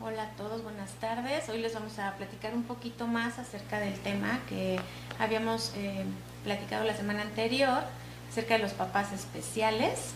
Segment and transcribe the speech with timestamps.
[0.00, 1.48] Hola a todos, buenas tardes.
[1.48, 4.78] Hoy les vamos a platicar un poquito más acerca del tema que
[5.18, 6.04] habíamos eh,
[6.44, 7.82] platicado la semana anterior,
[8.30, 10.12] acerca de los papás especiales.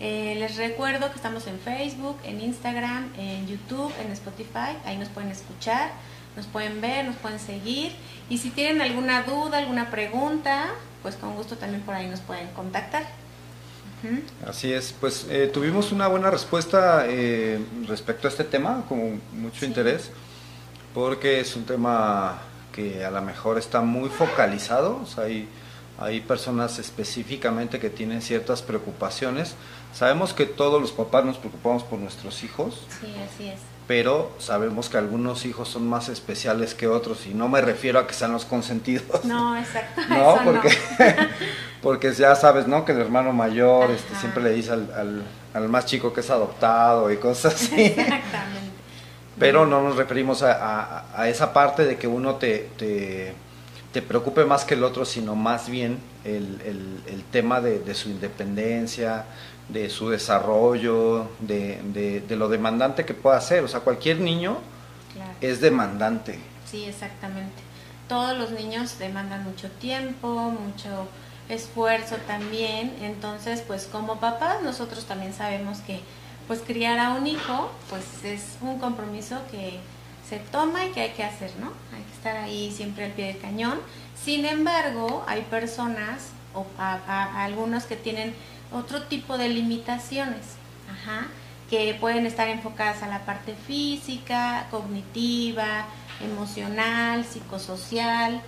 [0.00, 5.08] Eh, les recuerdo que estamos en Facebook, en Instagram, en YouTube, en Spotify, ahí nos
[5.08, 5.92] pueden escuchar,
[6.34, 7.92] nos pueden ver, nos pueden seguir
[8.28, 10.66] y si tienen alguna duda, alguna pregunta,
[11.00, 13.21] pues con gusto también por ahí nos pueden contactar.
[14.46, 19.64] Así es, pues eh, tuvimos una buena respuesta eh, respecto a este tema, con mucho
[19.64, 20.10] interés,
[20.94, 22.38] porque es un tema
[22.72, 25.48] que a lo mejor está muy focalizado, o sea, hay,
[25.98, 29.54] hay personas específicamente que tienen ciertas preocupaciones.
[29.92, 32.86] Sabemos que todos los papás nos preocupamos por nuestros hijos.
[33.00, 37.48] Sí, así es pero sabemos que algunos hijos son más especiales que otros y no
[37.48, 39.24] me refiero a que sean los consentidos.
[39.24, 40.00] No, exacto.
[40.08, 40.70] No, porque,
[41.82, 42.84] porque ya sabes, ¿no?
[42.84, 47.10] Que el hermano mayor este, siempre le dice al, al, más chico que es adoptado
[47.10, 47.82] y cosas así.
[47.82, 48.72] Exactamente.
[49.38, 53.34] Pero no nos referimos a, a, esa parte de que uno te, te,
[53.92, 57.94] te, preocupe más que el otro, sino más bien el, el, el tema de, de
[57.94, 59.24] su independencia,
[59.68, 61.80] de su desarrollo, de,
[62.28, 63.64] de, lo demandante que pueda ser.
[63.64, 64.58] O sea, cualquier niño
[65.40, 66.38] es demandante.
[66.70, 67.62] Sí, exactamente.
[68.08, 71.08] Todos los niños demandan mucho tiempo, mucho
[71.52, 72.94] esfuerzo también.
[73.00, 76.00] Entonces, pues como papás, nosotros también sabemos que
[76.48, 79.78] pues criar a un hijo, pues es un compromiso que
[80.28, 81.72] se toma y que hay que hacer, ¿no?
[81.94, 83.80] Hay que estar ahí siempre al pie del cañón.
[84.22, 88.34] Sin embargo, hay personas o a algunos que tienen
[88.72, 90.56] otro tipo de limitaciones,
[91.70, 95.86] que pueden estar enfocadas a la parte física, cognitiva,
[96.20, 98.42] emocional, psicosocial,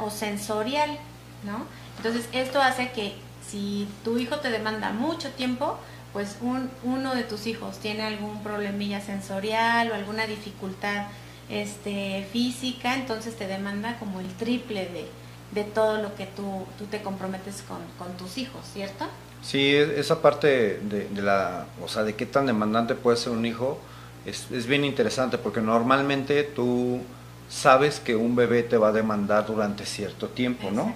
[0.00, 0.98] o sensorial,
[1.44, 1.66] ¿no?
[1.96, 3.14] Entonces esto hace que
[3.48, 5.78] si tu hijo te demanda mucho tiempo,
[6.12, 11.06] pues un, uno de tus hijos tiene algún problemilla sensorial o alguna dificultad
[11.48, 15.06] este, física, entonces te demanda como el triple de,
[15.52, 19.06] de todo lo que tú, tú te comprometes con, con tus hijos, ¿cierto?
[19.42, 23.78] Sí, esa parte de, la, o sea, de qué tan demandante puede ser un hijo
[24.24, 27.00] es, es, bien interesante porque normalmente tú
[27.48, 30.94] sabes que un bebé te va a demandar durante cierto tiempo, ¿no?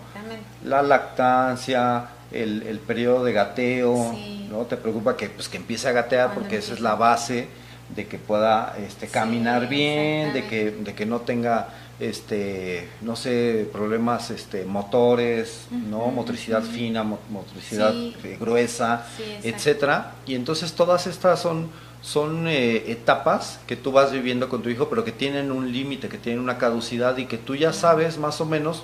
[0.65, 4.17] La lactancia, el, el periodo de gateo,
[4.51, 4.59] ¿no?
[4.67, 7.49] Te preocupa que, pues, que empiece a gatear porque esa es la base
[7.95, 11.69] de que pueda este, caminar bien, de que, de que no tenga
[11.99, 16.07] este, no sé, problemas este, motores, ¿no?
[16.07, 19.07] Motricidad fina, motricidad eh, gruesa,
[19.43, 20.13] etcétera.
[20.27, 21.69] Y entonces todas estas son,
[22.03, 26.09] son eh, etapas que tú vas viviendo con tu hijo, pero que tienen un límite,
[26.09, 28.83] que tienen una caducidad y que tú ya sabes más o menos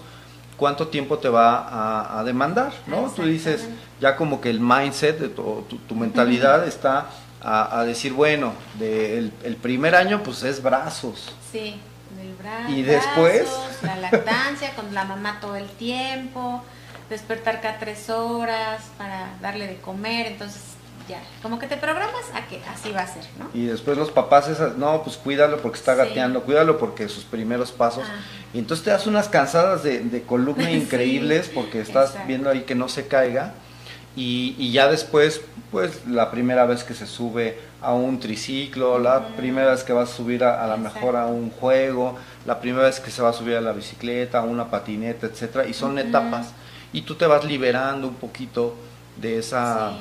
[0.57, 3.13] cuánto tiempo te va a, demandar, ¿no?
[3.15, 3.69] Tú dices,
[4.01, 7.11] ya como que el mindset, de tu, tu, mentalidad está
[7.43, 11.35] a, decir, bueno, de el, primer año pues es brazos.
[11.53, 11.79] Sí
[12.69, 13.49] y después
[13.83, 16.63] la lactancia con la mamá todo el tiempo,
[17.09, 20.63] despertar cada tres horas para darle de comer, entonces
[21.09, 23.49] ya, como que te programas a que así va a ser, ¿no?
[23.55, 27.73] Y después los papás esas, no, pues cuídalo porque está gateando, cuídalo porque sus primeros
[27.73, 28.21] pasos, ah.
[28.53, 32.89] y entonces te das unas cansadas de, columna increíbles porque estás viendo ahí que no
[32.89, 33.55] se caiga,
[34.17, 39.29] y, y ya después, pues la primera vez que se sube a un triciclo, la
[39.37, 42.87] primera vez que vas a subir a, a lo mejor a un juego, la primera
[42.87, 45.99] vez que se va a subir a la bicicleta, a una patineta, etcétera, y son
[45.99, 46.53] etapas.
[46.93, 48.75] Y tú te vas liberando un poquito
[49.17, 49.93] de esa,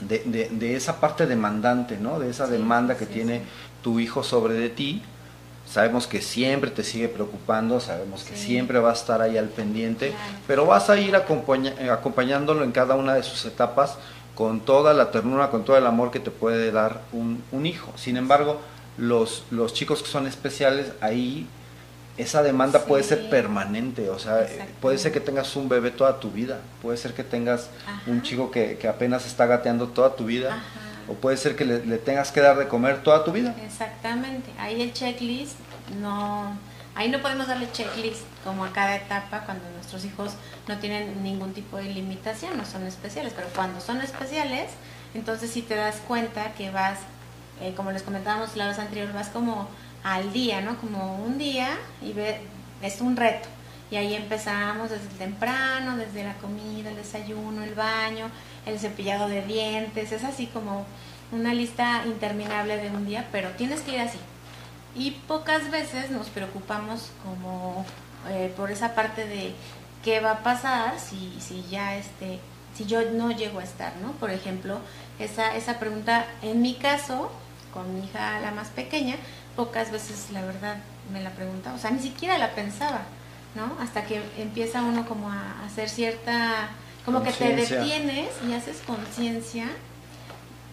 [0.00, 2.18] de, de, esa parte demandante, ¿no?
[2.18, 3.42] De esa demanda que tiene
[3.82, 5.02] tu hijo sobre de ti.
[5.66, 10.12] Sabemos que siempre te sigue preocupando, sabemos que siempre va a estar ahí al pendiente,
[10.46, 13.96] pero vas a ir acompañándolo en cada una de sus etapas
[14.34, 17.92] con toda la ternura, con todo el amor que te puede dar un, un hijo.
[17.96, 18.60] Sin embargo,
[18.98, 21.46] los, los chicos que son especiales, ahí
[22.16, 24.46] esa demanda puede ser permanente, o sea,
[24.80, 27.70] puede ser que tengas un bebé toda tu vida, puede ser que tengas
[28.06, 30.62] un chico que, que, apenas está gateando toda tu vida,
[31.08, 33.54] o puede ser que le, tengas que dar de comer toda tu vida.
[33.64, 35.56] Exactamente, ahí el checklist
[36.00, 36.56] no,
[36.94, 40.34] ahí no podemos darle checklist como a cada etapa cuando nuestros hijos
[40.68, 44.70] no tienen ningún tipo de limitación, no son especiales, pero cuando son especiales,
[45.14, 47.00] entonces si te das cuenta que vas,
[47.60, 49.68] eh, como les comentábamos la vez anterior, vas como
[50.04, 50.76] al día, ¿no?
[50.76, 52.40] Como un día y ve,
[52.82, 53.48] es un reto.
[53.90, 58.30] Y ahí empezamos desde temprano, desde la comida, el desayuno, el baño,
[58.66, 60.84] el cepillado de dientes, es así como
[61.32, 64.18] una lista interminable de un día, pero tienes que ir así.
[64.94, 67.84] Y pocas veces nos preocupamos como
[68.30, 69.54] eh, por esa parte de
[70.04, 72.38] qué va a pasar si, si ya este,
[72.74, 74.12] si yo no llego a estar, ¿no?
[74.12, 74.78] Por ejemplo,
[75.18, 77.30] esa, esa pregunta, en mi caso,
[77.72, 79.16] con mi hija, la más pequeña,
[79.56, 80.76] pocas veces la verdad
[81.12, 83.02] me la preguntaba, o sea, ni siquiera la pensaba,
[83.54, 83.76] ¿no?
[83.80, 86.70] Hasta que empieza uno como a hacer cierta,
[87.04, 89.66] como que te detienes y haces conciencia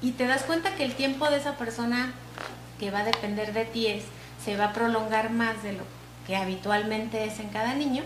[0.01, 2.13] y te das cuenta que el tiempo de esa persona
[2.79, 4.03] que va a depender de ti es,
[4.43, 5.83] se va a prolongar más de lo
[6.25, 8.03] que habitualmente es en cada niño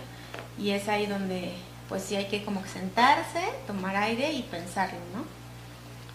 [0.58, 1.54] y es ahí donde
[1.88, 5.24] pues sí hay que como sentarse, tomar aire y pensarlo, ¿no?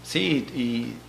[0.02, 0.46] Sí,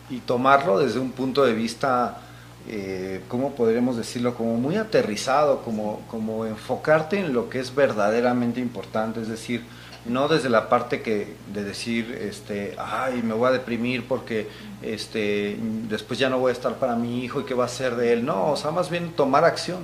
[0.09, 2.19] y, tomarlo desde un punto de vista,
[2.67, 4.35] eh, ¿cómo podríamos decirlo?
[4.35, 9.63] Como muy aterrizado, como, como enfocarte en lo que es verdaderamente importante, es decir,
[10.05, 14.47] no desde la parte que de decir este ay me voy a deprimir porque
[14.81, 15.55] este
[15.89, 18.11] después ya no voy a estar para mi hijo y qué va a ser de
[18.11, 19.81] él no o sea más bien tomar acción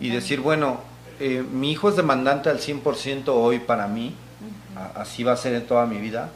[0.00, 0.78] y decir bueno
[1.20, 4.14] eh, mi hijo es demandante al 100% hoy para mí,
[4.94, 6.30] así va a ser en toda mi vida,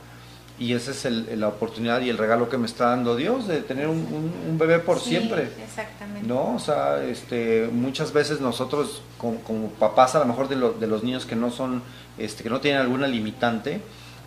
[0.58, 1.04] y esa es
[1.36, 5.00] la oportunidad y el regalo que me está dando Dios de tener un, bebé por
[5.00, 5.48] siempre.
[5.64, 6.26] Exactamente.
[6.26, 6.54] ¿No?
[6.54, 11.26] O sea, este, muchas veces nosotros como, papás a lo mejor de, de los niños
[11.26, 11.82] que no son,
[12.18, 13.80] este, que no tienen alguna limitante,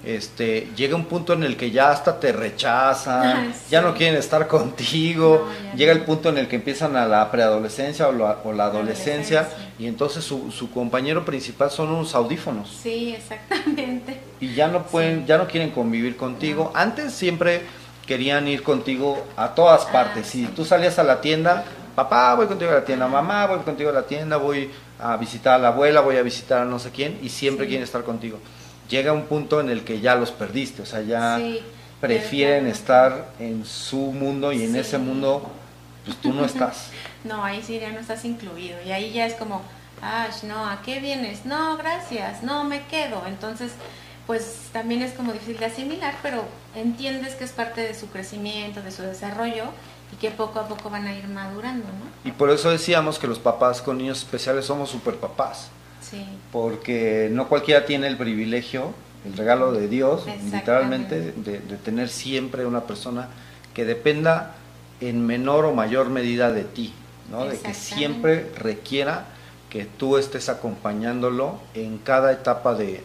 [0.05, 4.47] este, llega un punto en el que ya hasta te rechazan, ya no quieren estar
[4.47, 9.49] contigo, llega el punto en el que empiezan a la preadolescencia o la, adolescencia,
[9.79, 12.69] y entonces su, compañero principal son unos audífonos.
[12.81, 14.16] Sí, exactamente.
[14.39, 16.71] Y ya no pueden, ya no quieren convivir contigo.
[16.75, 17.61] Antes siempre
[18.05, 20.27] querían ir contigo a todas ah, partes.
[20.27, 23.89] si tú salías a la tienda, papá, voy contigo a la tienda, mamá, voy contigo
[23.89, 26.91] a la tienda, voy a visitar a la abuela, voy a visitar a no sé
[26.91, 28.39] quién, y siempre quieren estar contigo
[28.89, 31.39] llega un punto en el que ya los perdiste, o sea, ya
[31.99, 35.49] prefieren estar en su mundo y en ese mundo,
[36.05, 36.89] pues tú no estás.
[37.23, 39.61] no, ahí sí ya no estás incluido y ahí ya es como,
[40.01, 41.45] ah, no, ¿a qué vienes?
[41.45, 43.23] No, gracias, no, me quedo.
[43.27, 43.73] Entonces,
[44.27, 46.43] pues también es como difícil de asimilar, pero
[46.75, 49.63] entiendes que es parte de su crecimiento, de su desarrollo
[50.13, 52.29] y que poco a poco van a ir madurando, ¿no?
[52.29, 55.69] Y por eso decíamos que los papás con niños especiales somos super papás.
[56.51, 58.93] Porque no cualquiera tiene el privilegio,
[59.25, 63.27] el regalo de Dios, literalmente, de, tener siempre una persona
[63.73, 64.55] que dependa
[65.01, 66.93] en menor o mayor medida de ti,
[67.29, 67.45] ¿no?
[67.45, 69.25] De que siempre requiera
[69.69, 73.03] que tú estés acompañándolo en cada etapa de,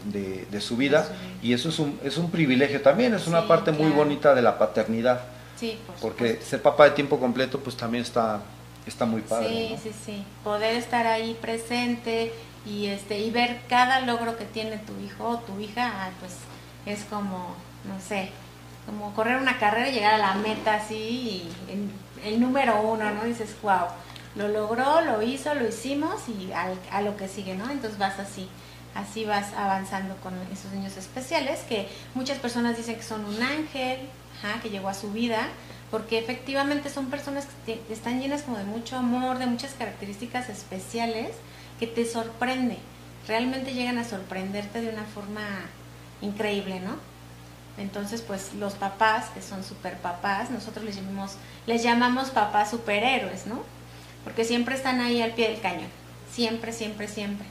[0.61, 1.09] su vida
[1.43, 4.59] y eso es un, es un privilegio también, es una parte muy bonita de la
[4.59, 5.23] paternidad.
[6.00, 8.41] porque ser papá de tiempo completo pues también está,
[8.87, 9.49] está muy padre.
[9.49, 10.25] Sí, sí, sí.
[10.44, 12.32] Poder estar ahí presente,
[12.64, 16.37] y este y ver cada logro que tiene tu hijo o tu hija ah, pues
[16.87, 17.55] es como
[17.85, 18.31] no sé
[18.87, 21.53] como correr una carrera y llegar a la meta así y
[22.25, 23.87] el, número uno no dices wow
[24.34, 28.49] lo logró lo hizo lo hicimos y a lo que sigue no entonces vas así
[28.94, 33.99] así vas avanzando con esos niños especiales que muchas personas dicen que son un ángel
[34.62, 35.49] que llegó a su vida
[35.90, 41.37] porque efectivamente son personas que están llenas como de mucho amor de muchas características especiales
[41.78, 42.78] que te sorprende,
[43.26, 45.43] realmente llegan a sorprenderte de una forma
[46.20, 46.96] increíble, ¿no?
[47.76, 51.32] Entonces, pues los papás, que son super papás, nosotros les llamamos,
[51.67, 53.62] les llamamos papás superhéroes, ¿no?
[54.24, 55.88] Porque siempre están ahí al pie del cañón,
[56.30, 57.47] siempre, siempre, siempre,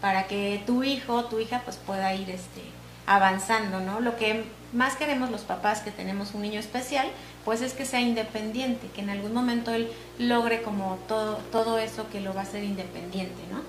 [0.00, 2.62] para que tu hijo, tu hija, pues pueda ir este,
[3.06, 4.00] avanzando, ¿no?
[4.00, 7.06] Lo que más queremos los papás que tenemos un niño especial,
[7.44, 12.06] pues es que sea independiente, que en algún momento él logre como todo, todo eso
[12.10, 13.60] que lo va a hacer independiente, ¿no?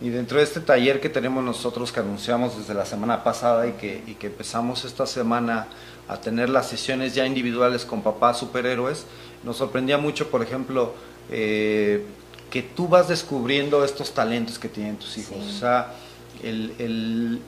[0.00, 3.72] Y dentro de este taller que tenemos nosotros, que anunciamos desde la semana pasada y
[3.72, 5.66] que, y que empezamos esta semana
[6.06, 9.06] a tener las sesiones ya individuales con papás superhéroes,
[9.42, 10.94] nos sorprendía mucho, por ejemplo,
[11.30, 12.04] eh,
[12.50, 15.38] que tú vas descubriendo estos talentos que tienen tus hijos.
[15.38, 15.94] O sea,
[16.42, 17.40] el, el,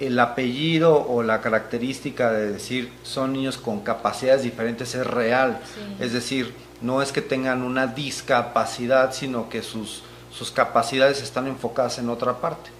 [0.00, 5.60] el, apellido o la característica de decir son niños con capacidades diferentes es real.
[5.98, 11.98] Es decir, no es que tengan una discapacidad, sino que sus sus capacidades están enfocadas
[11.98, 12.70] en otra parte.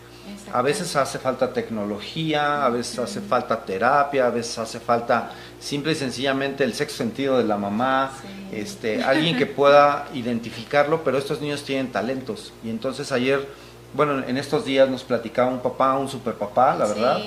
[0.52, 5.92] A veces hace falta tecnología, a veces hace falta terapia, a veces hace falta simple
[5.92, 8.12] y sencillamente el sexto sentido de la mamá,
[8.52, 12.52] este, alguien que pueda identificarlo, pero estos niños tienen talentos.
[12.64, 13.46] Y entonces ayer,
[13.94, 17.20] bueno, en estos días nos platicaba un papá, un super papá, la verdad,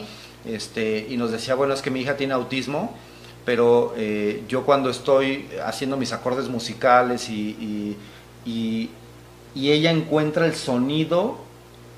[0.46, 2.96] este, y nos decía, bueno, es que mi hija tiene autismo,
[3.46, 7.98] pero eh, yo cuando estoy haciendo mis acordes musicales y,
[8.46, 8.89] y
[9.53, 11.38] y ella encuentra el sonido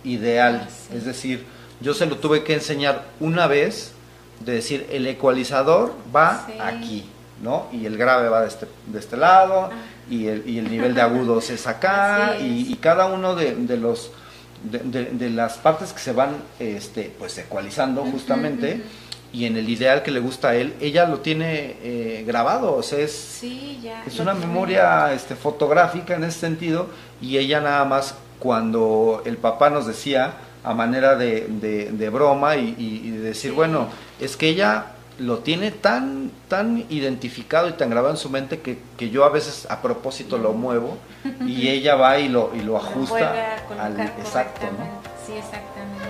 [0.04, 0.68] ideal.
[0.94, 1.46] Es decir,
[1.82, 3.94] yo se lo tuve que enseñar una vez
[4.40, 7.06] de decir, el ecualizador va aquí,
[7.42, 7.68] ¿no?
[7.72, 9.76] Y el grave va de este, de este lado, ah.
[10.10, 14.12] y, el, y, el, nivel de agudos es acá, y, cada uno de, los...
[14.64, 18.82] De, las partes que se van este, pues ecualizando justamente,
[19.34, 22.84] y en el ideal que le gusta a él, ella lo tiene eh, grabado, o
[22.84, 26.88] sea, es, es una memoria este, fotográfica en ese sentido,
[27.22, 31.48] y ella nada más cuando el papá nos decía a manera de,
[31.92, 33.88] de, broma y, decir, bueno,
[34.20, 34.88] es que ella
[35.20, 39.30] lo tiene tan, tan identificado y tan grabado en su mente que, que yo a
[39.30, 40.98] veces a propósito lo muevo
[41.46, 44.68] y ella va y lo, y lo ajusta al exacto,
[45.26, 46.04] Sí, exactamente.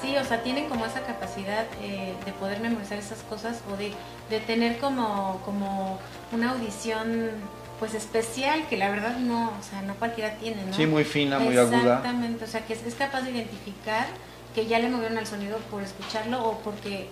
[0.00, 3.92] Sí, o sea, tienen como esa capacidad eh, de poder memorizar esas cosas o de,
[4.30, 5.98] de tener como, como
[6.32, 7.30] una audición
[7.78, 10.74] pues especial que la verdad no, o sea, no cualquiera tiene, ¿no?
[10.74, 11.78] Sí, muy fina, muy aguda.
[11.78, 14.06] Exactamente, o sea, que es, capaz de identificar
[14.54, 17.08] que ya le movieron al sonido por escucharlo o porque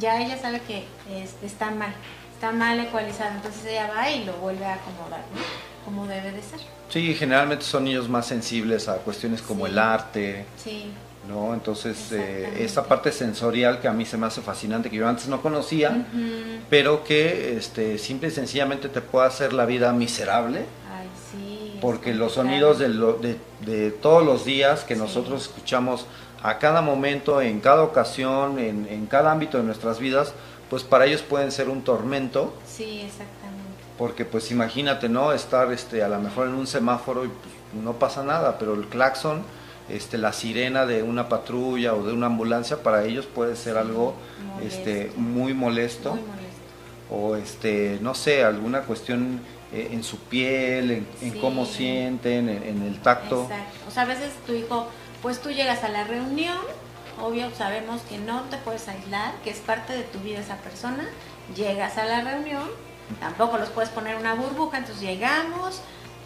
[0.00, 0.84] ya ella sabe que
[1.42, 1.92] está mal,
[2.34, 5.40] está mal ecualizado, entonces ella va y lo vuelve a acomodar, ¿no?
[5.84, 6.60] Como debe de ser.
[6.88, 10.46] Sí, generalmente son niños más sensibles a cuestiones como el arte.
[10.56, 10.92] Sí.
[11.28, 11.54] ¿No?
[11.54, 15.28] Entonces, eh, esa parte sensorial que a mí se me hace fascinante, que yo antes
[15.28, 16.06] no conocía,
[16.68, 20.64] pero que este, simple y sencillamente te puede hacer la vida miserable.
[20.92, 26.06] Ay, sí, porque los sonidos de, de, de, todos los días que nosotros escuchamos
[26.42, 30.34] a cada momento, en cada ocasión, en, en, cada ámbito de nuestras vidas,
[30.68, 32.52] pues para ellos pueden ser un tormento.
[32.66, 33.62] Sí, exactamente.
[33.96, 35.32] Porque pues imagínate, ¿no?
[35.32, 38.86] Estar este, a lo mejor en un semáforo y pues, no pasa nada, pero el
[38.88, 39.44] claxon
[39.88, 44.14] este, la sirena de una patrulla o de una ambulancia para ellos puede ser algo
[44.62, 46.18] este, muy molesto,
[47.10, 49.40] o este, no sé, alguna cuestión
[49.72, 53.48] eh, en su piel, en, cómo sienten, en, el tacto.
[53.88, 54.86] O sea, a veces tu hijo,
[55.20, 56.58] pues tú llegas a la reunión,
[57.20, 61.08] obvio sabemos que no te puedes aislar, que es parte de tu vida esa persona,
[61.56, 62.68] llegas a la reunión,
[63.20, 65.82] tampoco los puedes poner una burbuja, entonces llegamos,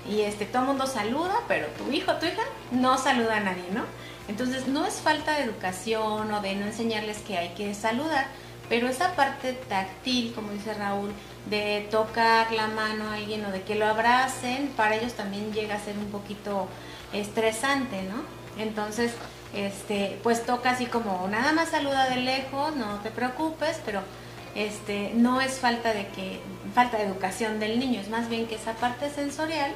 [0.09, 3.65] y este, todo el mundo saluda, pero tu hijo, tu hija, no saluda a nadie,
[3.73, 3.85] ¿no?
[4.29, 8.27] Entonces, no es falta de educación o de no enseñarles que hay que saludar,
[8.69, 11.13] pero esa parte táctil, como dice Raúl,
[11.49, 15.77] de tocar la mano a alguien o de que lo abracen, para ellos también llega
[15.77, 16.69] a ser un poquito
[17.13, 18.25] estresante, ¿no?
[18.61, 19.13] Entonces,
[19.55, 24.01] este, pues toca así como nada más saluda de lejos, no te preocupes, pero
[24.57, 26.41] este, no es falta de que
[26.75, 29.73] falta de educación del niño, es más bien que esa parte sensorial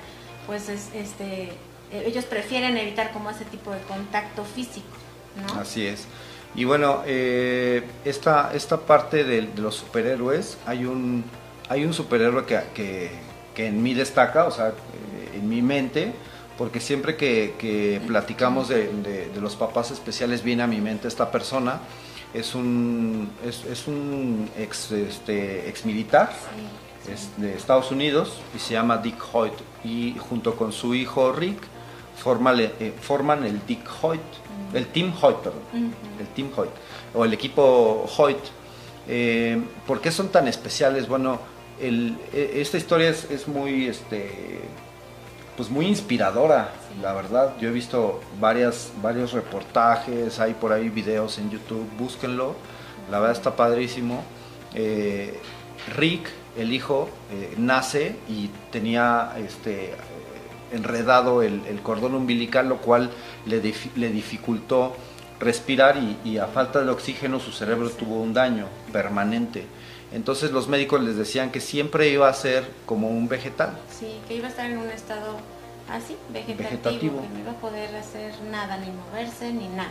[0.46, 1.52] pues es, este,
[1.92, 4.86] ellos prefieren evitar como ese tipo de contacto físico.
[5.36, 5.60] ¿no?
[5.60, 6.06] Así es.
[6.54, 11.24] Y bueno, eh, esta, esta parte de, los superhéroes, hay un,
[11.68, 12.60] hay un superhéroe que,
[13.54, 16.12] que, en mí destaca, o sea, eh, en mi mente,
[16.58, 21.80] porque siempre que, platicamos de, los papás especiales viene a mi mente esta persona,
[22.34, 26.30] es un, es, un ex, este, ex militar,
[27.08, 29.54] es de Estados Unidos y se llama Dick Hoyt
[29.84, 31.58] y junto con su hijo Rick
[32.20, 34.20] eh, forman el Dick Hoyt,
[34.74, 35.62] el Team Hoyt, perdón,
[36.18, 36.70] el Team Hoyt
[37.14, 38.38] o el equipo Hoyt.
[39.08, 41.08] Eh, ¿Por qué son tan especiales?
[41.08, 41.40] Bueno,
[41.80, 44.60] el, e, esta historia es, muy, este,
[45.56, 47.54] pues muy inspiradora, la verdad.
[47.58, 52.54] Yo he visto varias, varios reportajes, hay por ahí videos en YouTube, búsquenlo.
[53.10, 54.22] La verdad está padrísimo.
[54.74, 55.40] Eh,
[55.96, 59.94] Rick el hijo eh, nace y tenía este,
[60.72, 63.10] enredado el, cordón umbilical, lo cual
[63.46, 63.60] le,
[63.96, 64.96] le dificultó
[65.38, 69.64] respirar y, a falta de oxígeno su cerebro tuvo un daño permanente.
[70.12, 73.78] Entonces los médicos les decían que siempre iba a ser como un vegetal.
[73.88, 75.38] Sí, que iba a estar en un estado
[75.88, 79.90] así, vegetativo, que no iba a poder hacer nada, ni moverse, ni nada.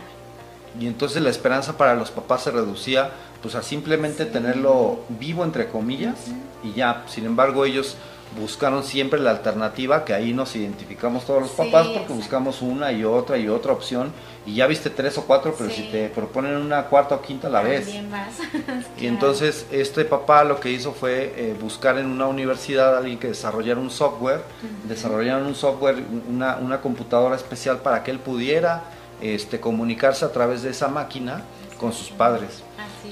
[0.78, 3.10] Y entonces la esperanza para los papás se reducía
[3.42, 6.26] pues a simplemente tenerlo vivo entre comillas
[6.62, 7.96] y ya, sin embargo ellos
[8.38, 13.04] buscaron siempre la alternativa, que ahí nos identificamos todos los papás porque buscamos una y
[13.04, 14.12] otra y otra opción.
[14.46, 17.60] Y ya viste tres o cuatro, pero si te proponen una cuarta o quinta la
[17.60, 17.88] vez.
[19.00, 23.18] y entonces este papá lo que hizo fue eh, buscar en una universidad a alguien
[23.18, 24.42] que desarrollara un software,
[24.84, 28.84] desarrollaron un software, una, una computadora especial para que él pudiera
[29.20, 31.42] este, comunicarse a través de esa máquina
[31.78, 32.62] con sus padres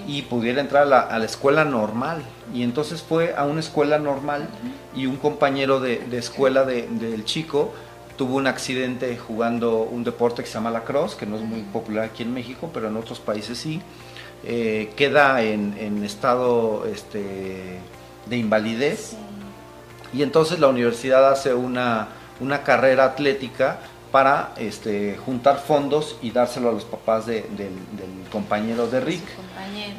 [0.06, 2.22] y pudiera entrar a la, escuela normal.
[2.52, 4.48] Y entonces fue a una escuela normal
[4.94, 7.72] y un compañero de, escuela del chico
[8.16, 11.62] tuvo un accidente jugando un deporte que se llama la cross, que no es muy
[11.62, 13.80] popular aquí en México, pero en otros países sí.
[14.44, 17.78] Eh, queda en, estado este,
[18.26, 19.16] de invalidez
[20.12, 22.08] y entonces la universidad hace una,
[22.40, 27.44] una carrera atlética para este, juntar fondos y dárselo a los papás del,
[28.32, 29.24] compañero de Rick.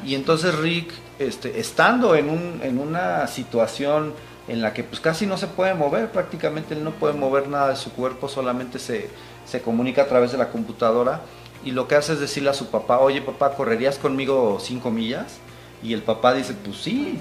[0.06, 4.14] Y entonces Rick, este, estando en, un, en una situación
[4.48, 7.70] en la que pues casi no se puede mover, prácticamente él no puede mover nada
[7.70, 9.10] de su cuerpo, solamente se,
[9.46, 11.22] se comunica a través de la computadora
[11.64, 15.38] y lo que hace es decirle a su papá, oye papá, ¿correrías conmigo cinco millas?
[15.84, 17.20] Y el papá dice, pues sí,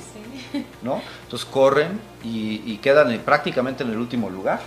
[0.82, 1.00] ¿no?
[1.24, 4.60] Entonces corren y, quedan prácticamente en el último lugar,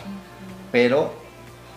[0.72, 1.14] pero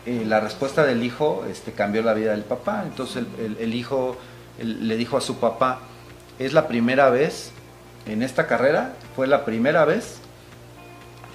[0.07, 2.83] eh, la respuesta del hijo este, cambió la vida del papá.
[2.85, 3.25] Entonces
[3.59, 4.17] el, hijo
[4.59, 5.81] le dijo a su papá,
[6.39, 7.53] es la primera vez
[8.07, 10.19] en esta carrera, fue la primera vez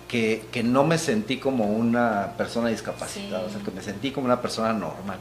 [0.08, 4.42] que, no me sentí como una persona discapacitada, o sea, que me sentí como una
[4.42, 5.20] persona normal.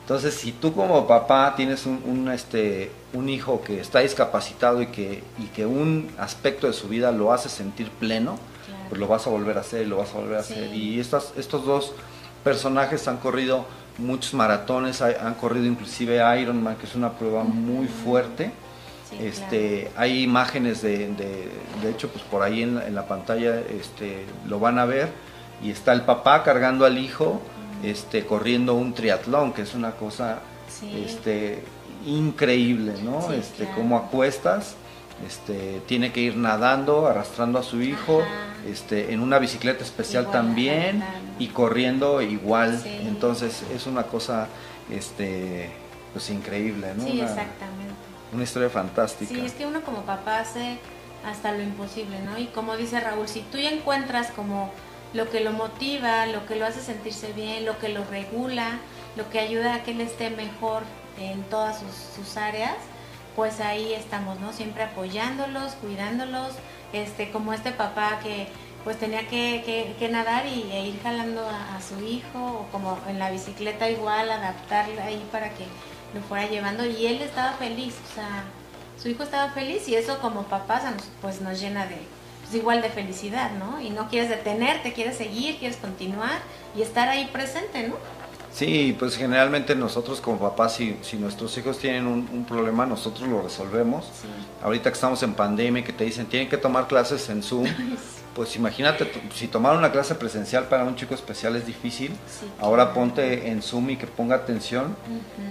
[0.00, 5.22] Entonces, si tú como papá tienes un, este, un hijo que está discapacitado y que,
[5.38, 8.38] y que un aspecto de su vida lo hace sentir pleno,
[8.88, 10.74] pues lo vas a volver a hacer y lo vas a volver a hacer.
[10.74, 11.92] Y estos, estos dos
[12.42, 13.66] personajes han corrido
[13.98, 18.52] muchos maratones, han corrido inclusive Ironman, que es una prueba muy fuerte.
[19.20, 24.78] este, Hay imágenes de, de, hecho, pues por ahí en la, pantalla este, lo van
[24.78, 25.10] a ver,
[25.62, 27.40] y está el papá cargando al hijo,
[27.82, 30.40] este, corriendo un triatlón, que es una cosa
[31.04, 31.62] este,
[32.06, 33.32] increíble, ¿no?
[33.32, 34.76] este, Como acuestas,
[35.26, 38.22] este, tiene que ir nadando, arrastrando a su hijo,
[38.68, 41.02] este, en una bicicleta especial también
[41.38, 42.82] y corriendo igual.
[42.84, 44.48] Entonces es una cosa
[44.90, 45.70] este,
[46.12, 47.04] pues increíble, ¿no?
[47.04, 47.92] Sí, exactamente.
[48.32, 49.32] Una historia fantástica.
[49.32, 50.78] Sí, es que uno como papá hace
[51.26, 52.38] hasta lo imposible, ¿no?
[52.38, 54.72] Y como dice Raúl, si tú ya encuentras como
[55.14, 58.78] lo que lo motiva, lo que lo hace sentirse bien, lo que lo regula,
[59.16, 60.82] lo que ayuda a que él esté mejor
[61.18, 61.80] en todas
[62.16, 62.76] sus, áreas,
[63.36, 64.52] pues ahí estamos, ¿no?
[64.52, 66.52] Siempre apoyándolos, cuidándolos,
[66.92, 68.48] este, como este papá que
[68.84, 73.18] pues tenía que, que, nadar y, e ir jalando a, su hijo, o como en
[73.18, 75.64] la bicicleta igual, adaptarla ahí para que
[76.14, 78.44] lo fuera llevando, y él estaba feliz, o sea,
[79.00, 80.82] su hijo estaba feliz y eso como papás
[81.20, 81.96] pues nos llena de,
[82.40, 83.80] pues, igual de felicidad, ¿no?
[83.80, 86.40] Y no quieres detenerte, quieres seguir, quieres continuar
[86.76, 87.96] y estar ahí presente, ¿no?
[88.54, 93.40] Sí, pues generalmente nosotros como papás, si, si nuestros hijos tienen un, problema, nosotros lo
[93.40, 94.04] resolvemos.
[94.62, 97.66] Ahorita que estamos en pandemia, que te dicen tienen que tomar clases en Zoom,
[98.34, 102.12] pues imagínate, si tomar una clase presencial para un chico especial es difícil,
[102.60, 104.96] ahora ponte en Zoom y que ponga atención,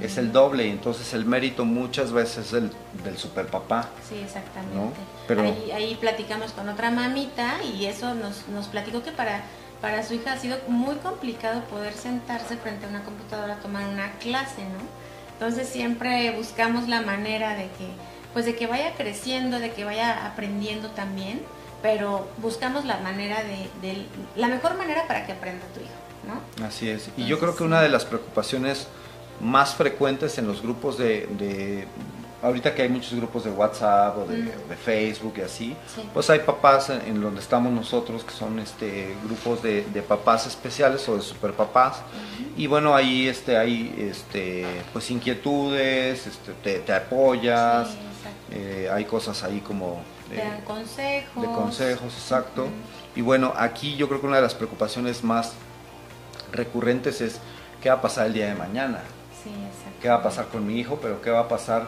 [0.01, 2.71] es el doble, y entonces el mérito muchas veces es del,
[3.03, 3.89] del super papá.
[4.07, 4.99] Sí, exactamente.
[5.27, 9.43] Pero, ahí, ahí, platicamos con otra mamita y eso nos, nos platicó que para,
[9.81, 13.87] para su hija ha sido muy complicado poder sentarse frente a una computadora a tomar
[13.89, 14.79] una clase, ¿no?
[15.33, 17.87] Entonces siempre buscamos la manera de que,
[18.33, 21.41] pues de que vaya creciendo, de que vaya aprendiendo también
[21.81, 23.43] pero buscamos la manera
[23.81, 25.89] de, la mejor manera para que aprenda tu hijo,
[26.27, 26.65] ¿no?
[26.65, 27.09] Así es.
[27.17, 28.87] Y yo creo que una de las preocupaciones
[29.39, 31.87] más frecuentes en los grupos de,
[32.41, 35.77] ahorita que hay muchos grupos de WhatsApp o de, Facebook y así,
[36.13, 41.15] pues hay papás en, donde estamos nosotros que son este grupos de, papás especiales o
[41.15, 42.01] de superpapás
[42.57, 47.89] y bueno ahí este hay este pues inquietudes, este, te, apoyas,
[48.51, 51.41] eh, hay cosas ahí como de, consejos.
[51.41, 52.67] De consejos, exacto.
[53.15, 55.53] Y bueno, aquí yo creo que una de las preocupaciones más
[56.51, 57.39] recurrentes es
[57.81, 58.99] qué va a pasar el día de mañana.
[59.43, 59.51] Sí,
[60.01, 60.99] ¿Qué va a pasar con mi hijo?
[61.01, 61.87] Pero qué va a pasar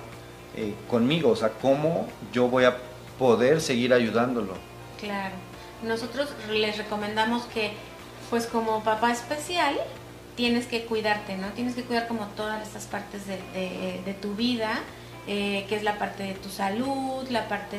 [0.55, 2.77] eh, conmigo, o sea, cómo yo voy a
[3.17, 4.53] poder seguir ayudándolo.
[4.99, 5.35] Claro.
[5.83, 7.71] Nosotros les recomendamos que,
[8.29, 9.75] pues como papá especial,
[10.35, 11.47] tienes que cuidarte, ¿no?
[11.49, 14.81] Tienes que cuidar como todas estas partes de, de tu vida
[15.25, 17.77] eh, que es la parte de tu salud, la parte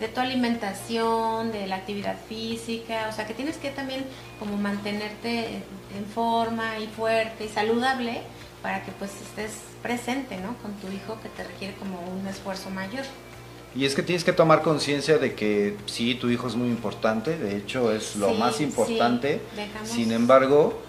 [0.00, 4.06] de, tu alimentación, de la actividad física, o sea que tienes que también
[4.38, 5.62] como mantenerte
[5.94, 8.22] en forma y fuerte y saludable
[8.62, 10.56] para que pues estés presente, ¿no?
[10.58, 13.04] Con tu hijo que te requiere como un esfuerzo mayor.
[13.74, 17.36] Y es que tienes que tomar conciencia de que sí, tu hijo es muy importante,
[17.36, 19.40] de hecho es lo más importante,
[19.84, 20.80] sin embargo,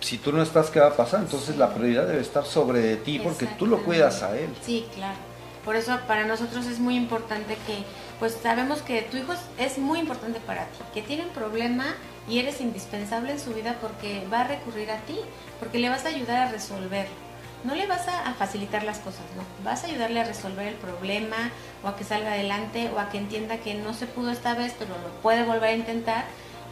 [0.00, 1.20] si tú no estás, ¿qué va a pasar?
[1.20, 4.48] Entonces la prioridad debe estar sobre ti porque tú lo cuidas a él.
[4.64, 5.18] Sí, claro.
[5.64, 7.84] Por eso para nosotros es muy importante que,
[8.18, 11.96] pues sabemos que tu hijo es muy importante para ti, que tiene un problema
[12.28, 15.18] y eres indispensable en su vida porque va a recurrir a ti,
[15.58, 17.29] porque le vas a ayudar a resolverlo.
[17.64, 19.42] No le vas a, facilitar las cosas, no.
[19.64, 21.50] Vas a ayudarle a resolver el problema
[21.82, 24.74] o a que salga adelante o a que entienda que no se pudo esta vez,
[24.78, 26.24] pero lo puede volver a intentar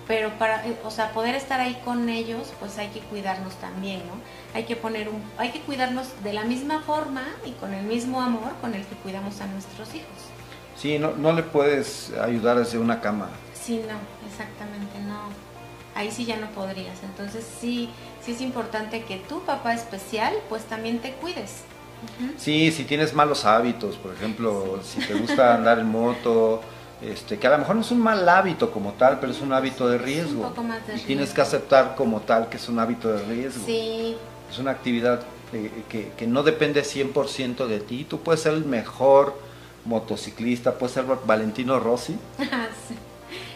[0.08, 3.98] pero para, eh, o sea, poder estar ahí con ellos, pues hay que cuidarnos también,
[4.06, 4.14] ¿no?
[4.54, 8.22] Hay que poner un, hay que cuidarnos de la misma forma y con el mismo
[8.22, 10.08] amor con el que cuidamos a nuestros hijos.
[10.76, 13.28] Sí, no, no le puedes ayudar desde una cama.
[13.52, 15.28] Sí, no, exactamente, no.
[15.94, 17.02] Ahí sí ya no podrías.
[17.02, 17.90] Entonces sí,
[18.28, 21.62] sí es importante que tu papá especial, pues también te cuides.
[22.36, 26.60] Sí, si tienes malos hábitos, por ejemplo, si te gusta andar en moto,
[27.00, 29.52] este, que a lo mejor no es un mal hábito como tal, pero es un
[29.54, 30.52] hábito de riesgo.
[30.94, 33.64] y tienes que aceptar como tal que es un hábito de riesgo.
[33.66, 35.22] Es una actividad
[35.54, 38.04] eh, que, que, no depende 100% de ti.
[38.04, 39.34] Tú puedes ser el mejor
[39.86, 42.18] motociclista, puede ser Valentino Rossi.
[42.52, 42.68] Ah,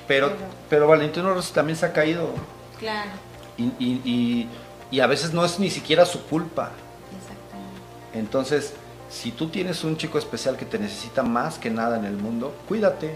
[0.08, 0.32] pero,
[0.68, 2.30] pero, Valentino Rossi también se ha caído.
[2.78, 3.10] Claro.
[3.56, 4.48] Y, y,
[4.90, 6.70] y, a veces no es ni siquiera su culpa.
[7.16, 8.18] Exactamente.
[8.18, 8.74] Entonces,
[9.10, 12.54] si tú tienes un chico especial que te necesita más que nada en el mundo,
[12.68, 13.14] cuídate.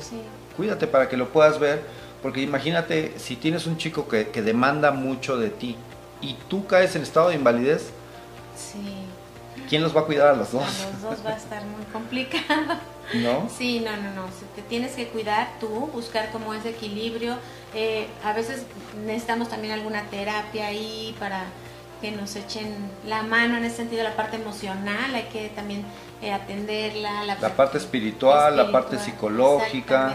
[0.57, 1.83] Cuídate para que lo puedas ver.
[2.23, 5.77] Porque imagínate, si tienes un chico que, que demanda mucho de ti
[6.21, 7.91] y tú caes en estado de invalidez,
[8.57, 9.06] sí.
[9.69, 10.63] ¿Quién los va a cuidar a los dos?
[10.63, 12.75] A los dos va a estar muy complicado.
[13.15, 13.49] ¿No?
[13.49, 14.27] Sí, no, no, no.
[14.57, 17.37] Te tienes que cuidar tú, buscar como ese equilibrio.
[17.75, 18.65] Eh, a veces
[19.05, 21.45] necesitamos también alguna terapia ahí para
[22.01, 25.85] que nos echen la mano en ese sentido, la parte emocional, hay que también
[26.21, 27.25] eh, atenderla.
[27.25, 30.15] La, parte espiritual, la parte psicológica.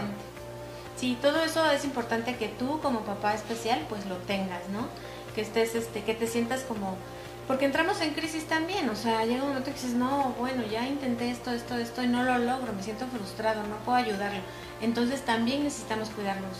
[0.96, 4.86] Sí, todo eso es importante que tú como papá especial pues lo tengas, ¿no?
[5.34, 6.96] Que estés, este, que te sientas como
[7.46, 10.86] porque entramos en crisis también, o sea, llega un momento que dices, no, bueno, ya
[10.86, 14.40] intenté esto, esto, esto y no lo logro, me siento frustrado, no puedo ayudarlo.
[14.80, 16.52] Entonces también necesitamos cuidarnos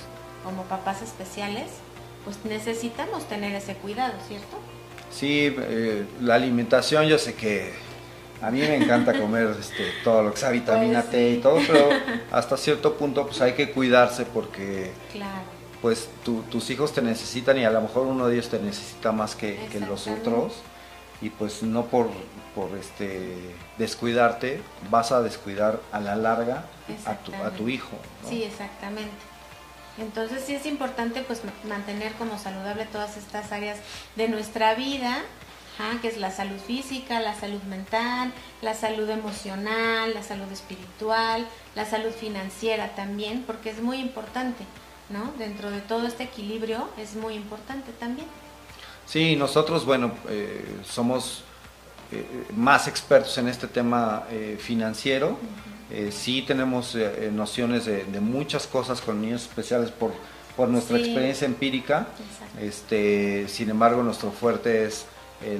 [0.45, 1.68] como papás especiales,
[2.25, 4.59] pues necesitamos tener ese cuidado, ¿cierto?
[5.11, 7.73] Sí, eh, la alimentación, yo sé que
[8.40, 11.59] a mí me encanta comer este, todo lo que sea vitamina pues T y todo,
[11.66, 11.90] pero
[12.33, 14.90] hasta cierto punto pues hay que cuidarse porque
[15.81, 19.35] pues tus hijos te necesitan y a lo mejor uno de ellos te necesita más
[19.35, 20.55] que, que los otros
[21.23, 22.11] y pues no por,
[22.55, 26.67] por este descuidarte vas a descuidar a la larga
[27.07, 27.97] a tu, a tu hijo.
[28.29, 29.33] Sí, exactamente.
[29.99, 33.79] Entonces sí es importante pues mantener como saludable todas estas áreas
[34.17, 35.23] de nuestra vida,
[36.01, 41.85] que es la salud física, la salud mental, la salud emocional, la salud espiritual, la
[41.85, 44.65] salud financiera también, porque es muy importante,
[45.09, 45.33] ¿no?
[45.39, 48.29] Dentro de todo este equilibrio es muy importante también.
[49.07, 51.43] Sí, nosotros, bueno, eh, somos
[52.11, 52.25] eh,
[52.57, 55.38] más expertos en este tema eh, financiero.
[56.11, 56.97] sí tenemos
[57.33, 60.12] nociones de, muchas cosas con niños especiales por,
[60.57, 62.07] por nuestra experiencia empírica.
[62.59, 65.05] Este, sin embargo, nuestro fuerte es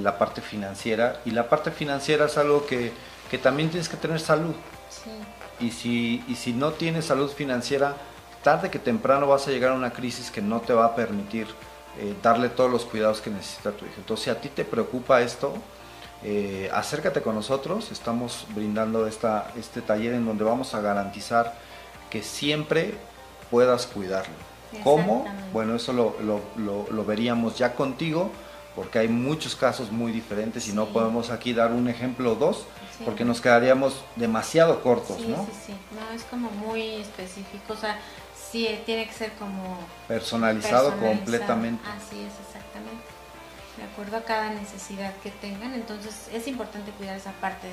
[0.01, 2.93] la parte financiera y la parte financiera es algo que,
[3.31, 4.55] que también tienes que tener salud.
[5.61, 7.97] Y, si, y si no tienes salud financiera,
[8.43, 11.47] tarde que temprano vas a llegar a una crisis que no te va a permitir
[11.99, 13.95] eh, darle todos los cuidados que necesita tu hijo.
[13.99, 15.55] Entonces, si a ti te preocupa esto,
[16.25, 17.91] eh, acércate con nosotros.
[17.91, 21.55] Estamos brindando esta, este taller en donde vamos a garantizar
[22.11, 22.95] que siempre
[23.51, 24.35] puedas cuidarlo.
[24.85, 25.27] ¿Cómo?
[25.53, 26.17] Bueno, eso lo,
[26.57, 28.31] lo, veríamos ya contigo,
[28.75, 32.65] porque hay muchos casos muy diferentes y no podemos aquí dar un ejemplo o dos,
[33.05, 35.45] porque nos quedaríamos demasiado cortos, ¿no?
[35.45, 37.75] Sí, sí, no, es como muy específico.
[37.75, 37.99] O sea,
[38.53, 39.79] Sí, tiene que ser como...
[40.07, 41.83] Personalizado, completamente.
[41.89, 43.03] Así es, exactamente.
[43.79, 45.73] De acuerdo a cada necesidad que tengan.
[45.73, 47.69] Entonces es importante cuidar esa parte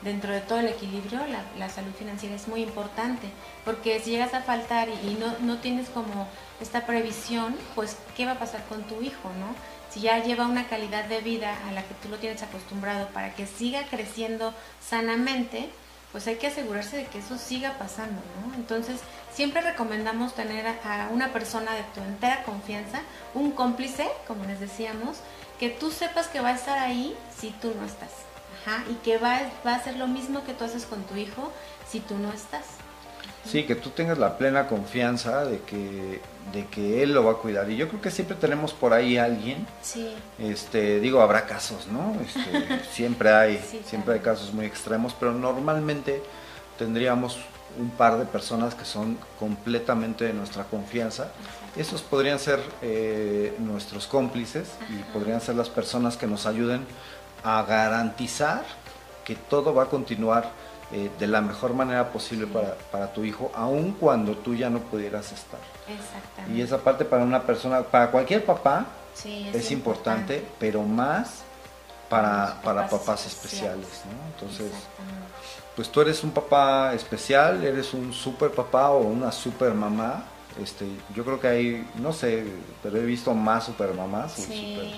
[0.00, 1.20] dentro de todo el equilibrio.
[1.58, 3.28] La, salud financiera es muy importante.
[3.66, 6.26] Porque si llegas a faltar y, no, no tienes como
[6.58, 9.54] esta previsión, pues ¿qué va a pasar con tu hijo, no?
[9.90, 13.34] Si ya lleva una calidad de vida a la que tú lo tienes acostumbrado para
[13.34, 15.68] que siga creciendo sanamente,
[16.14, 18.54] pues hay que asegurarse de que eso siga pasando, ¿no?
[18.54, 19.00] Entonces,
[19.34, 23.00] siempre recomendamos tener a una persona de tu entera confianza,
[23.34, 25.18] un cómplice, como les decíamos,
[25.58, 28.10] que tú sepas que va a estar ahí si tú no estás.
[28.62, 31.52] Ajá, y que va, va a hacer lo mismo que tú haces con tu hijo
[31.90, 32.62] si tú no estás.
[33.44, 36.20] Sí, que tú tengas la plena confianza de que,
[36.52, 37.68] de que él lo va a cuidar.
[37.70, 39.66] Y yo creo que siempre tenemos por ahí alguien.
[39.82, 40.14] Sí.
[40.38, 42.16] Este, digo, habrá casos, ¿no?
[42.22, 46.22] Este, siempre hay, siempre hay casos muy extremos, pero normalmente
[46.78, 47.38] tendríamos
[47.78, 51.28] un par de personas que son completamente de nuestra confianza.
[51.76, 56.86] Esos podrían ser eh, nuestros cómplices y podrían ser las personas que nos ayuden
[57.42, 58.64] a garantizar
[59.24, 60.50] que todo va a continuar
[60.92, 64.80] eh, de la mejor manera posible para, para, tu hijo, aun cuando tú ya no
[64.80, 65.60] pudieras estar.
[65.88, 66.56] Exactamente.
[66.56, 68.86] Y esa parte para una persona, para cualquier papá,
[69.24, 71.43] es, importante, pero más
[72.08, 74.34] para, para papás especiales, ¿no?
[74.34, 74.72] Entonces,
[75.76, 80.24] pues tú eres un papá especial, eres un super papá o una super mamá.
[80.62, 82.46] Este, yo creo que hay, no sé,
[82.82, 84.32] pero he visto más super mamás.
[84.32, 84.94] Sí.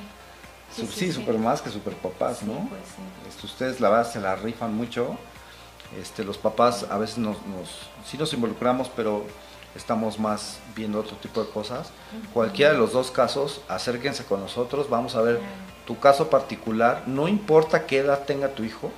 [0.74, 2.68] Super, sí, super más que super papás, ¿no?
[2.68, 2.82] Pues
[3.28, 5.16] este, ustedes la verdad se la rifan mucho
[6.00, 7.36] este, los papás a veces nos,
[8.04, 9.24] sí nos involucramos, pero
[9.74, 11.90] estamos más viendo otro tipo de cosas.
[12.32, 15.40] Cualquiera de los dos casos, acérquense con nosotros, vamos a ver
[15.86, 18.90] tu caso particular, no importa qué edad tenga tu hijo,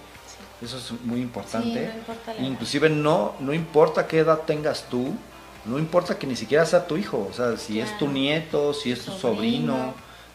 [0.62, 1.92] eso es muy importante.
[2.40, 5.14] Inclusive no, no importa qué edad tengas tú,
[5.64, 8.90] no importa que ni siquiera sea tu hijo, o sea, si es tu nieto, si
[8.90, 9.94] es tu sobrino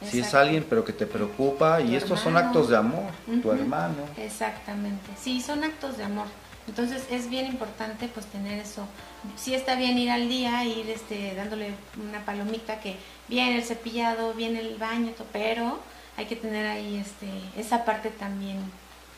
[0.09, 3.11] si es alguien pero que te preocupa y estos son actos de amor,
[3.41, 4.03] tu hermano.
[4.17, 6.27] Exactamente, sí, son actos de amor.
[6.67, 8.85] Entonces es bien importante pues tener eso.
[9.35, 12.95] Sí está bien ir al día, ir este, dándole una palomita que
[13.27, 15.79] viene el cepillado, viene el baño, pero
[16.17, 17.27] hay que tener ahí este,
[17.59, 18.59] esa parte también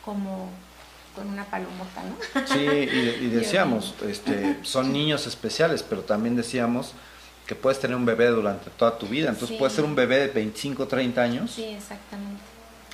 [0.04, 0.50] como
[1.14, 2.46] con una palomota, ¿no?
[2.46, 6.92] Sí, y, decíamos, este, son niños especiales, pero también decíamos
[7.46, 10.28] que puedes tener un bebé durante toda tu vida, entonces puede ser un bebé de
[10.28, 11.52] 25, 30 años.
[11.52, 12.42] Sí, exactamente.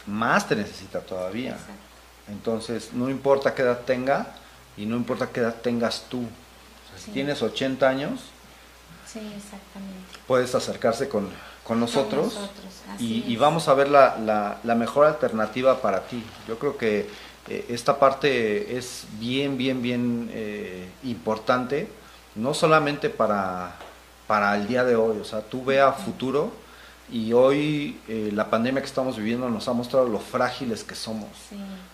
[0.07, 1.57] Más te necesita todavía.
[2.29, 4.35] Entonces, no importa qué edad tenga
[4.77, 6.27] y no importa qué edad tengas tú.
[6.97, 8.21] Si tienes 80 años,
[9.07, 10.19] sí, exactamente.
[10.27, 11.29] puedes acercarse con,
[11.73, 12.39] con nosotros,
[12.99, 16.23] y, vamos a ver la, la, mejor alternativa para ti.
[16.47, 17.09] Yo creo que
[17.49, 21.89] eh, esta parte es bien, bien, bien eh, importante,
[22.35, 23.75] no solamente para,
[24.27, 26.53] para el día de hoy, o sea, tú ve a futuro
[27.11, 31.31] y hoy eh, la pandemia que estamos viviendo nos ha mostrado lo frágiles que somos.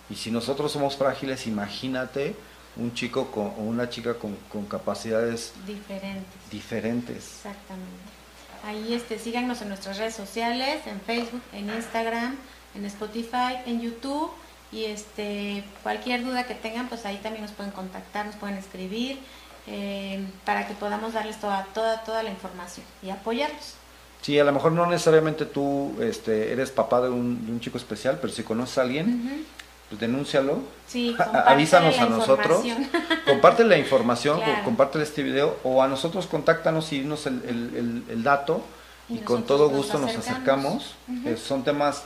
[0.09, 2.35] Y si nosotros somos frágiles, imagínate
[2.75, 6.51] un chico con, o una chica con, con capacidades diferentes.
[6.51, 7.15] diferentes.
[7.15, 8.19] Exactamente.
[8.63, 12.35] Ahí este, síganos en nuestras redes sociales, en Facebook, en Instagram,
[12.75, 14.31] en Spotify, en YouTube.
[14.71, 19.19] Y este, cualquier duda que tengan, pues ahí también nos pueden contactar, nos pueden escribir,
[19.65, 23.75] eh, para que podamos darles toda, toda, toda la información y apoyarlos.
[24.21, 27.77] Sí, a lo mejor no necesariamente tú este, eres papá de un, de un chico
[27.77, 29.45] especial, pero si conoces a alguien,
[29.89, 32.63] pues denúncialo, sí, avísanos a nosotros,
[33.25, 38.61] comparte la información, comparte este video o a nosotros contáctanos y dinos el, el, dato.
[39.09, 40.93] Y, con todo gusto nos acercamos.
[41.25, 42.03] Eh, son temas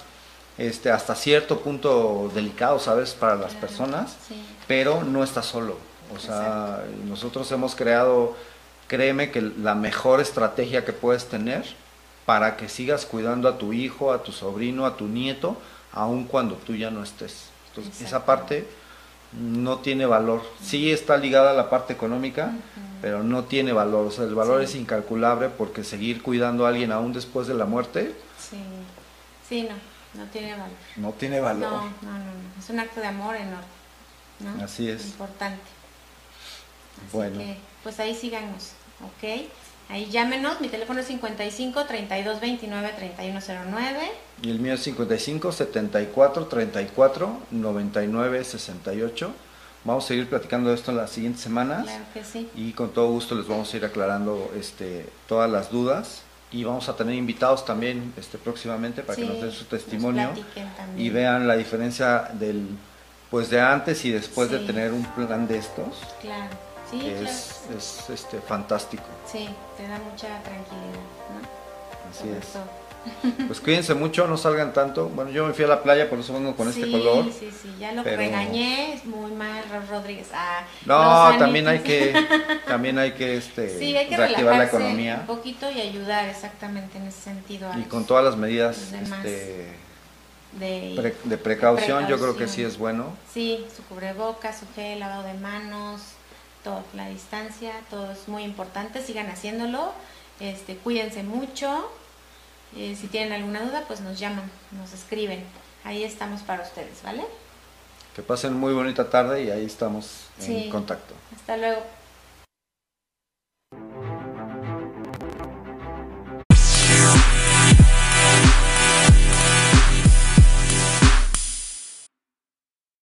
[0.58, 3.14] este, hasta cierto punto delicados, ¿sabes?
[3.14, 4.16] Para las personas,
[4.68, 5.78] pero no está solo.
[6.16, 8.38] O sea, nosotros hemos creado,
[8.88, 11.66] créeme que la mejor estrategia que puedes tener
[12.26, 15.58] para que sigas cuidando a tu hijo, a tu sobrino, a tu nieto,
[15.92, 17.50] aun cuando tú ya no estés.
[17.76, 18.68] Entonces, esa parte
[19.34, 20.44] no tiene valor.
[20.62, 22.54] Sí está ligada a la parte económica,
[23.02, 24.08] pero no tiene valor.
[24.08, 27.66] O sea, el valor es incalculable porque seguir cuidando a alguien aún después de la
[27.66, 28.16] muerte.
[28.38, 28.58] Sí,
[29.48, 30.78] sí, no, no tiene valor.
[30.98, 31.72] No tiene valor.
[31.72, 33.66] No, no, no, es un acto de amor enorme.
[34.40, 34.64] ¿no?
[34.64, 35.06] Así es.
[35.06, 35.64] Importante.
[37.12, 37.42] bueno.
[37.82, 39.50] pues ahí sigamos, ¿ok?
[39.90, 44.12] Ahí llámenos, mi teléfono es 55 32 29 3109.
[44.42, 49.32] Y el mío es 55 74 34 99 68.
[49.86, 51.84] Vamos a seguir platicando de esto en las siguientes semanas.
[51.84, 52.50] Claro que sí.
[52.56, 56.22] Y con todo gusto les vamos a ir aclarando este, todas las dudas.
[56.52, 60.30] Y vamos a tener invitados también este, próximamente para que nos den su testimonio
[60.96, 62.68] y vean la diferencia del
[63.32, 66.00] pues de antes y después de tener un plan de estos.
[66.22, 69.04] Claro es, es este, fantástico.
[69.32, 72.10] Sí, te da mucha tranquilidad, ¿no?
[72.10, 72.58] Así es.
[73.48, 75.10] Pues cuídense mucho, no salgan tanto.
[75.10, 77.26] Bueno, yo me fui a la playa, por eso vengo con este color.
[77.26, 80.30] Sí, sí, ya lo regañé, es muy mal, Rodríguez.
[80.34, 82.14] Ah, no, también hay que,
[82.68, 83.78] también hay que, este,
[84.10, 85.18] reactivar la economía.
[85.22, 87.70] Un poquito y ayudar exactamente en ese sentido.
[87.78, 89.74] y con todas las medidas este,
[90.54, 93.16] de, de, precaución, yo creo que sí es bueno.
[93.34, 96.02] Sí, su cubrebocas, su gel, lavado de manos,
[96.64, 99.92] todo, la distancia, todo es muy importante, sigan haciéndolo,
[100.40, 101.90] este, cuídense mucho,
[102.76, 105.44] eh, si tienen alguna duda, pues nos llaman, nos escriben,
[105.84, 107.24] ahí estamos para ustedes, ¿vale?
[108.16, 111.14] Que pasen muy bonita tarde y ahí estamos en contacto.
[111.36, 111.82] Hasta luego.